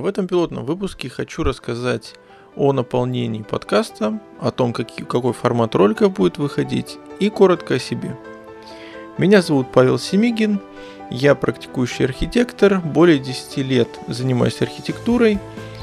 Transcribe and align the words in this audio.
В 0.00 0.06
этом 0.06 0.28
пилотном 0.28 0.64
выпуске 0.64 1.08
хочу 1.08 1.42
рассказать 1.42 2.14
о 2.54 2.72
наполнении 2.72 3.42
подкаста, 3.42 4.20
о 4.40 4.52
том, 4.52 4.72
какие, 4.72 5.04
какой 5.04 5.32
формат 5.32 5.74
ролика 5.74 6.08
будет 6.08 6.38
выходить 6.38 6.98
и 7.18 7.28
коротко 7.30 7.74
о 7.74 7.78
себе. 7.80 8.16
Меня 9.18 9.42
зовут 9.42 9.72
Павел 9.72 9.98
Семигин, 9.98 10.60
я 11.10 11.34
практикующий 11.34 12.04
архитектор, 12.04 12.80
более 12.80 13.18
10 13.18 13.56
лет 13.58 13.88
занимаюсь 14.06 14.62
архитектурой 14.62 15.40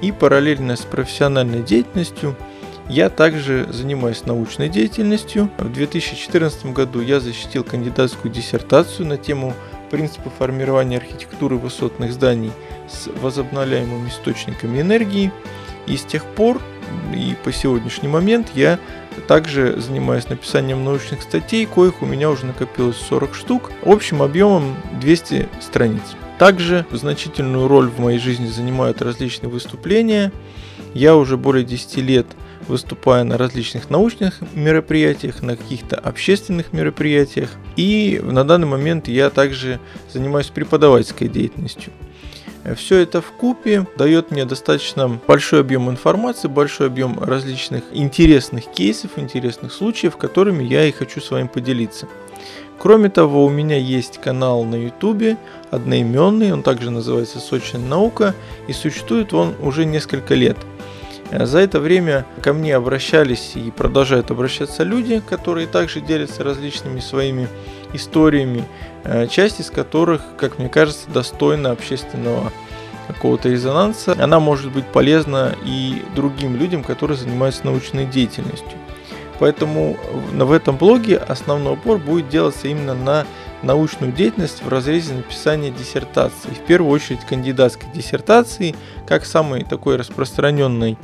и 0.00 0.12
параллельно 0.12 0.76
с 0.76 0.82
профессиональной 0.82 1.64
деятельностью 1.64 2.36
я 2.88 3.10
также 3.10 3.66
занимаюсь 3.72 4.26
научной 4.26 4.68
деятельностью. 4.68 5.50
В 5.58 5.72
2014 5.72 6.66
году 6.66 7.00
я 7.00 7.18
защитил 7.18 7.64
кандидатскую 7.64 8.32
диссертацию 8.32 9.08
на 9.08 9.16
тему 9.16 9.54
принципы 9.90 10.30
формирования 10.30 10.98
архитектуры 10.98 11.56
высотных 11.56 12.12
зданий 12.12 12.52
с 12.88 13.08
возобновляемыми 13.20 14.08
источниками 14.08 14.80
энергии. 14.80 15.32
И 15.86 15.96
с 15.96 16.04
тех 16.04 16.24
пор 16.24 16.60
и 17.14 17.36
по 17.44 17.52
сегодняшний 17.52 18.08
момент 18.08 18.50
я 18.54 18.78
также 19.28 19.80
занимаюсь 19.80 20.28
написанием 20.28 20.84
научных 20.84 21.22
статей, 21.22 21.66
коих 21.66 22.02
у 22.02 22.06
меня 22.06 22.30
уже 22.30 22.46
накопилось 22.46 22.96
40 22.96 23.34
штук, 23.34 23.72
общим 23.84 24.22
объемом 24.22 24.76
200 25.00 25.48
страниц. 25.60 26.02
Также 26.38 26.84
значительную 26.90 27.66
роль 27.66 27.88
в 27.88 27.98
моей 27.98 28.18
жизни 28.18 28.46
занимают 28.46 29.00
различные 29.00 29.48
выступления. 29.48 30.32
Я 30.92 31.16
уже 31.16 31.36
более 31.36 31.64
10 31.64 31.96
лет 31.98 32.26
выступаю 32.68 33.24
на 33.24 33.38
различных 33.38 33.90
научных 33.90 34.40
мероприятиях, 34.54 35.42
на 35.42 35.56
каких-то 35.56 35.96
общественных 35.96 36.72
мероприятиях. 36.72 37.50
И 37.76 38.20
на 38.22 38.44
данный 38.44 38.66
момент 38.66 39.08
я 39.08 39.30
также 39.30 39.80
занимаюсь 40.12 40.48
преподавательской 40.48 41.28
деятельностью. 41.28 41.92
Все 42.74 42.98
это 42.98 43.20
в 43.20 43.30
купе 43.30 43.86
дает 43.96 44.32
мне 44.32 44.44
достаточно 44.44 45.20
большой 45.28 45.60
объем 45.60 45.88
информации, 45.88 46.48
большой 46.48 46.88
объем 46.88 47.22
различных 47.22 47.84
интересных 47.92 48.66
кейсов, 48.72 49.12
интересных 49.18 49.72
случаев, 49.72 50.16
которыми 50.16 50.64
я 50.64 50.84
и 50.84 50.90
хочу 50.90 51.20
с 51.20 51.30
вами 51.30 51.46
поделиться. 51.46 52.08
Кроме 52.78 53.08
того, 53.08 53.46
у 53.46 53.48
меня 53.48 53.78
есть 53.78 54.18
канал 54.18 54.64
на 54.64 54.74
YouTube, 54.74 55.38
одноименный, 55.70 56.52
он 56.52 56.62
также 56.62 56.90
называется 56.90 57.38
«Сочная 57.38 57.80
наука», 57.80 58.34
и 58.68 58.72
существует 58.72 59.32
он 59.32 59.54
уже 59.62 59.84
несколько 59.84 60.34
лет. 60.34 60.56
За 61.30 61.58
это 61.58 61.80
время 61.80 62.24
ко 62.42 62.52
мне 62.52 62.76
обращались 62.76 63.52
и 63.56 63.70
продолжают 63.70 64.30
обращаться 64.30 64.84
люди, 64.84 65.20
которые 65.20 65.66
также 65.66 66.00
делятся 66.00 66.44
различными 66.44 67.00
своими 67.00 67.48
историями, 67.92 68.64
э, 69.04 69.26
часть 69.26 69.60
из 69.60 69.70
которых, 69.70 70.22
как 70.36 70.58
мне 70.58 70.68
кажется, 70.68 71.10
достойна 71.10 71.70
общественного 71.70 72.52
какого-то 73.08 73.48
резонанса. 73.48 74.16
Она 74.18 74.40
может 74.40 74.72
быть 74.72 74.86
полезна 74.86 75.54
и 75.64 76.02
другим 76.14 76.56
людям, 76.56 76.82
которые 76.82 77.16
занимаются 77.16 77.64
научной 77.64 78.06
деятельностью. 78.06 78.78
Поэтому 79.38 79.96
в 80.32 80.52
этом 80.52 80.76
блоге 80.76 81.18
основной 81.18 81.74
упор 81.74 81.98
будет 81.98 82.28
делаться 82.28 82.68
именно 82.68 82.94
на 82.94 83.26
научную 83.62 84.12
деятельность 84.12 84.62
в 84.62 84.68
разрезе 84.68 85.14
написания 85.14 85.70
диссертации. 85.70 86.50
В 86.50 86.66
первую 86.66 86.92
очередь 86.92 87.20
кандидатской 87.20 87.88
диссертации, 87.92 88.74
как 89.06 89.24
самой 89.24 89.64
такой 89.64 89.96
распространенной 89.96 90.98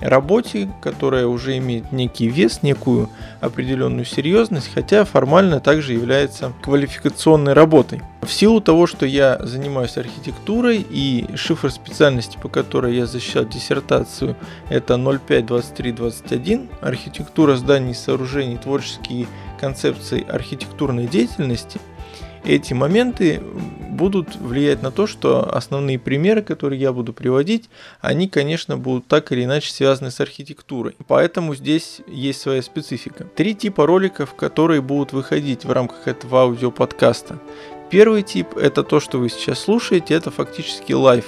работе, 0.00 0.68
которая 0.80 1.26
уже 1.26 1.58
имеет 1.58 1.92
некий 1.92 2.28
вес, 2.28 2.62
некую 2.62 3.08
определенную 3.40 4.04
серьезность, 4.04 4.70
хотя 4.72 5.04
формально 5.04 5.60
также 5.60 5.92
является 5.92 6.52
квалификационной 6.62 7.52
работой. 7.52 8.02
В 8.22 8.32
силу 8.32 8.60
того, 8.60 8.86
что 8.86 9.06
я 9.06 9.38
занимаюсь 9.40 9.96
архитектурой 9.96 10.84
и 10.88 11.26
шифр 11.36 11.70
специальности, 11.70 12.38
по 12.40 12.48
которой 12.48 12.94
я 12.96 13.06
защищал 13.06 13.44
диссертацию, 13.44 14.36
это 14.68 14.96
052321, 14.96 16.68
архитектура 16.80 17.56
зданий, 17.56 17.94
сооружений, 17.94 18.58
творческие 18.58 19.26
концепции 19.58 20.26
архитектурной 20.28 21.06
деятельности– 21.06 21.80
эти 22.44 22.72
моменты 22.72 23.42
будут 23.90 24.36
влиять 24.36 24.82
на 24.82 24.90
то, 24.90 25.06
что 25.06 25.54
основные 25.54 25.98
примеры, 25.98 26.42
которые 26.42 26.80
я 26.80 26.92
буду 26.92 27.12
приводить, 27.12 27.68
они, 28.00 28.28
конечно, 28.28 28.76
будут 28.76 29.06
так 29.06 29.32
или 29.32 29.44
иначе 29.44 29.70
связаны 29.70 30.10
с 30.10 30.20
архитектурой. 30.20 30.96
Поэтому 31.08 31.54
здесь 31.54 32.00
есть 32.06 32.40
своя 32.40 32.62
специфика. 32.62 33.24
Три 33.24 33.54
типа 33.54 33.86
роликов, 33.86 34.34
которые 34.34 34.80
будут 34.80 35.12
выходить 35.12 35.64
в 35.64 35.72
рамках 35.72 36.06
этого 36.06 36.42
аудиоподкаста. 36.42 37.38
Первый 37.90 38.22
тип– 38.22 38.56
это 38.56 38.82
то, 38.82 39.00
что 39.00 39.18
вы 39.18 39.28
сейчас 39.30 39.58
слушаете, 39.58 40.14
это 40.14 40.30
фактически 40.30 40.92
live. 40.92 41.26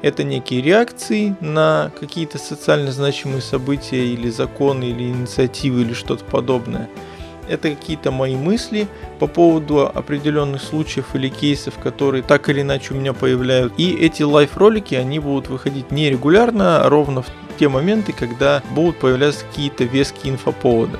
Это 0.00 0.24
некие 0.24 0.60
реакции 0.60 1.36
на 1.40 1.92
какие-то 1.98 2.38
социально 2.38 2.90
значимые 2.90 3.40
события 3.40 4.04
или 4.04 4.28
законы, 4.30 4.84
или 4.84 5.04
инициативы, 5.04 5.82
или 5.82 5.94
что-то 5.94 6.24
подобное– 6.24 6.90
это 7.48 7.70
какие-то 7.70 8.10
мои 8.10 8.36
мысли 8.36 8.88
по 9.18 9.26
поводу 9.26 9.86
определенных 9.86 10.62
случаев 10.62 11.14
или 11.14 11.28
кейсов, 11.28 11.78
которые 11.78 12.22
так 12.22 12.48
или 12.48 12.62
иначе 12.62 12.94
у 12.94 12.96
меня 12.96 13.12
появляются. 13.12 13.74
И 13.78 13.94
эти 13.94 14.22
live-ролики, 14.22 14.94
они 14.94 15.18
будут 15.18 15.48
выходить 15.48 15.90
не 15.90 16.10
регулярно, 16.10 16.84
а 16.84 16.88
ровно 16.88 17.22
в 17.22 17.26
те 17.58 17.68
моменты, 17.68 18.12
когда 18.12 18.62
будут 18.70 18.98
появляться 18.98 19.44
какие-то 19.44 19.84
веские 19.84 20.34
инфоповоды. 20.34 20.98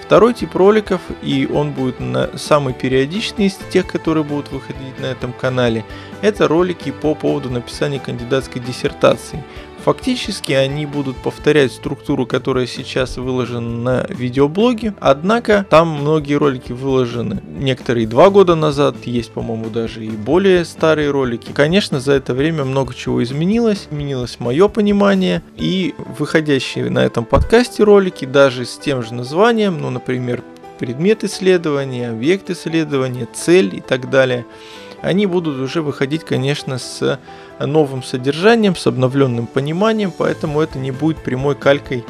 Второй 0.00 0.34
тип 0.34 0.54
роликов, 0.54 1.00
и 1.22 1.48
он 1.50 1.72
будет 1.72 1.98
на 1.98 2.36
самый 2.36 2.74
периодичный 2.74 3.46
из 3.46 3.54
тех, 3.72 3.86
которые 3.86 4.22
будут 4.22 4.52
выходить 4.52 5.00
на 5.00 5.06
этом 5.06 5.32
канале, 5.32 5.82
это 6.20 6.46
ролики 6.46 6.90
по 6.90 7.14
поводу 7.14 7.48
написания 7.48 7.98
кандидатской 7.98 8.60
диссертации. 8.60 9.42
Фактически 9.84 10.52
они 10.52 10.86
будут 10.86 11.18
повторять 11.18 11.70
структуру, 11.70 12.24
которая 12.24 12.66
сейчас 12.66 13.18
выложена 13.18 13.68
на 13.68 14.06
видеоблоге, 14.08 14.94
однако 14.98 15.66
там 15.68 15.88
многие 15.88 16.34
ролики 16.34 16.72
выложены. 16.72 17.42
Некоторые 17.46 18.06
два 18.06 18.30
года 18.30 18.54
назад, 18.54 18.96
есть, 19.04 19.32
по-моему, 19.32 19.68
даже 19.68 20.02
и 20.06 20.08
более 20.08 20.64
старые 20.64 21.10
ролики. 21.10 21.52
Конечно, 21.52 22.00
за 22.00 22.12
это 22.12 22.32
время 22.32 22.64
много 22.64 22.94
чего 22.94 23.22
изменилось, 23.22 23.86
изменилось 23.90 24.40
мое 24.40 24.68
понимание, 24.68 25.42
и 25.58 25.94
выходящие 26.18 26.88
на 26.88 27.04
этом 27.04 27.26
подкасте 27.26 27.84
ролики, 27.84 28.24
даже 28.24 28.64
с 28.64 28.78
тем 28.78 29.02
же 29.02 29.12
названием, 29.12 29.78
ну, 29.82 29.90
например, 29.90 30.42
предмет 30.78 31.24
исследования, 31.24 32.08
объект 32.08 32.48
исследования, 32.48 33.28
цель 33.34 33.76
и 33.76 33.80
так 33.82 34.08
далее– 34.08 34.46
они 35.04 35.26
будут 35.26 35.58
уже 35.58 35.82
выходить, 35.82 36.24
конечно, 36.24 36.78
с 36.78 37.20
новым 37.60 38.02
содержанием, 38.02 38.74
с 38.74 38.86
обновленным 38.86 39.46
пониманием, 39.46 40.10
поэтому 40.16 40.60
это 40.60 40.78
не 40.78 40.90
будет 40.90 41.18
прямой 41.18 41.54
калькой, 41.54 42.04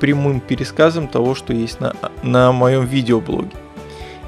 прямым 0.00 0.40
пересказом 0.40 1.08
того, 1.08 1.34
что 1.34 1.52
есть 1.52 1.80
на, 1.80 1.94
на 2.22 2.52
моем 2.52 2.84
видеоблоге. 2.86 3.50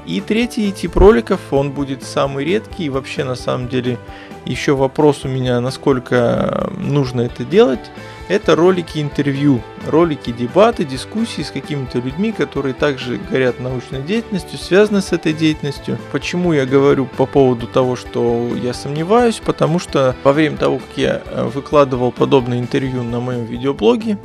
И 0.05 0.19
третий 0.19 0.71
тип 0.71 0.97
роликов, 0.97 1.39
он 1.51 1.71
будет 1.71 2.03
самый 2.03 2.43
редкий, 2.43 2.85
и 2.85 2.89
вообще 2.89 3.23
на 3.23 3.35
самом 3.35 3.69
деле 3.69 3.97
еще 4.45 4.75
вопрос 4.75 5.23
у 5.23 5.27
меня, 5.27 5.61
насколько 5.61 6.69
нужно 6.77 7.21
это 7.21 7.45
делать 7.45 7.91
это 8.31 8.55
ролики 8.55 8.99
интервью, 8.99 9.61
ролики 9.85 10.31
дебаты, 10.31 10.85
дискуссии 10.85 11.41
с 11.41 11.51
какими-то 11.51 11.99
людьми, 11.99 12.31
которые 12.31 12.73
также 12.73 13.17
горят 13.17 13.59
научной 13.59 14.01
деятельностью, 14.01 14.57
связаны 14.57 15.01
с 15.01 15.11
этой 15.11 15.33
деятельностью. 15.33 15.97
Почему 16.13 16.53
я 16.53 16.65
говорю 16.65 17.05
по 17.05 17.25
поводу 17.25 17.67
того, 17.67 17.97
что 17.97 18.49
я 18.55 18.73
сомневаюсь? 18.73 19.41
Потому 19.43 19.79
что 19.79 20.15
во 20.23 20.31
время 20.31 20.55
того, 20.55 20.77
как 20.77 20.97
я 20.97 21.21
э, 21.25 21.49
выкладывал 21.53 22.13
подобное 22.13 22.59
интервью 22.59 23.03
на 23.03 23.19
моем 23.19 23.43
видеоблоге, 23.43 24.17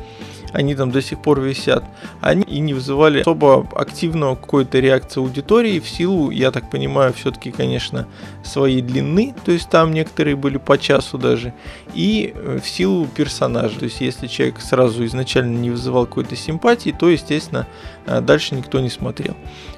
они 0.56 0.74
там 0.74 0.90
до 0.90 1.02
сих 1.02 1.20
пор 1.20 1.40
висят, 1.40 1.84
они 2.22 2.42
и 2.42 2.60
не 2.60 2.72
вызывали 2.72 3.20
особо 3.20 3.66
активного 3.74 4.36
какой-то 4.36 4.78
реакции 4.78 5.20
аудитории 5.20 5.80
в 5.80 5.88
силу, 5.88 6.30
я 6.30 6.50
так 6.50 6.70
понимаю, 6.70 7.12
все-таки, 7.12 7.50
конечно, 7.50 8.06
своей 8.42 8.80
длины, 8.80 9.34
то 9.44 9.52
есть 9.52 9.68
там 9.68 9.92
некоторые 9.92 10.34
были 10.34 10.56
по 10.56 10.78
часу 10.78 11.18
даже, 11.18 11.52
и 11.94 12.32
э, 12.34 12.58
в 12.62 12.66
силу 12.66 13.06
персонажа, 13.06 13.78
то 13.78 13.84
есть 13.84 14.00
если 14.00 14.28
человек 14.28 14.60
сразу 14.60 15.04
изначально 15.04 15.58
не 15.58 15.70
вызывал 15.70 16.06
какой-то 16.06 16.36
симпатии, 16.36 16.94
то, 16.98 17.10
естественно, 17.10 17.66
э, 18.06 18.20
дальше 18.22 18.54
никто 18.54 18.80
не 18.80 18.88
смотрел. 18.88 19.36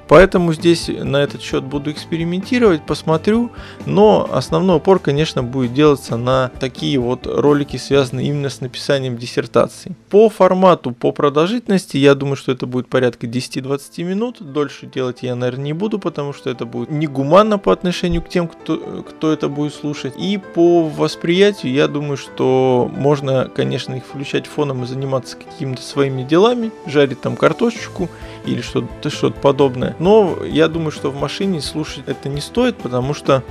Поэтому 0.09 0.53
здесь 0.53 0.87
на 0.87 1.17
этот 1.17 1.43
счет 1.43 1.63
буду 1.63 1.91
экспериментировать, 1.91 2.83
посмотрю, 2.83 3.51
но 3.85 4.27
основной 4.31 4.77
упор, 4.77 4.97
конечно, 4.97 5.43
будет 5.43 5.75
делаться 5.75 6.17
на 6.17 6.49
такие 6.59 6.97
вот 6.97 7.27
ролики, 7.27 7.77
связанные 7.77 8.27
именно 8.27 8.49
с 8.49 8.59
написанием 8.59 9.17
диссертации. 9.17 9.95
По 10.09 10.29
формату, 10.69 10.91
по 10.91 11.11
продолжительности, 11.11 11.97
я 11.97 12.15
думаю, 12.15 12.35
что 12.35 12.51
это 12.51 12.67
будет 12.67 12.87
порядка 12.87 13.25
10-20 13.27 14.03
минут. 14.03 14.37
Дольше 14.39 14.85
делать 14.85 15.19
я, 15.23 15.35
наверное, 15.35 15.65
не 15.65 15.73
буду, 15.73 15.99
потому 15.99 16.33
что 16.33 16.49
это 16.49 16.65
будет 16.65 16.91
негуманно 16.91 17.57
по 17.57 17.71
отношению 17.71 18.21
к 18.21 18.29
тем, 18.29 18.47
кто, 18.47 19.03
кто 19.07 19.31
это 19.31 19.49
будет 19.49 19.73
слушать. 19.73 20.13
И 20.17 20.37
по 20.37 20.87
восприятию, 20.87 21.73
я 21.73 21.87
думаю, 21.87 22.17
что 22.17 22.89
можно, 22.95 23.49
конечно, 23.53 23.95
их 23.95 24.05
включать 24.05 24.45
фоном 24.45 24.83
и 24.83 24.87
заниматься 24.87 25.37
какими-то 25.37 25.81
своими 25.81 26.23
делами, 26.23 26.71
жарить 26.85 27.21
там 27.21 27.35
картошечку 27.35 28.09
или 28.45 28.61
что-то 28.61 29.09
что 29.09 29.31
подобное. 29.31 29.95
Но 29.99 30.39
я 30.45 30.67
думаю, 30.67 30.91
что 30.91 31.11
в 31.11 31.19
машине 31.19 31.61
слушать 31.61 32.03
это 32.07 32.29
не 32.29 32.41
стоит, 32.41 32.77
потому 32.77 33.13
что 33.13 33.43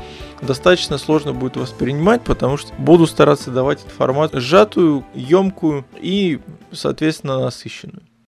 достаточно 0.43 0.99
сложно 0.99 1.33
будет 1.33 1.57
воспринимать, 1.57 2.23
потому 2.23 2.57
что 2.57 2.73
буду 2.79 3.07
стараться 3.07 3.51
давать 3.51 3.85
информацию 3.85 4.41
сжатую, 4.41 5.05
емкую 5.15 5.85
и, 6.01 6.41
соответственно, 6.73 7.41
насыщенную. 7.41 8.03